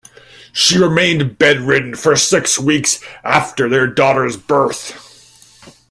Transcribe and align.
She 0.51 0.79
remained 0.79 1.37
bedridden 1.37 1.93
for 1.93 2.15
six 2.15 2.57
weeks 2.57 3.01
after 3.23 3.69
their 3.69 3.85
daughter's 3.85 4.35
birth. 4.35 5.75